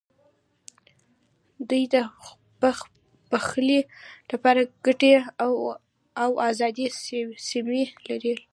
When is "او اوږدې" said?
5.43-6.87